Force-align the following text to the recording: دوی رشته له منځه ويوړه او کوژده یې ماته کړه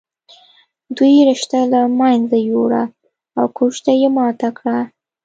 دوی 0.97 1.13
رشته 1.29 1.59
له 1.73 1.81
منځه 1.99 2.37
ويوړه 2.43 2.83
او 3.37 3.45
کوژده 3.57 3.93
یې 4.01 4.09
ماته 4.15 4.49
کړه 4.57 4.77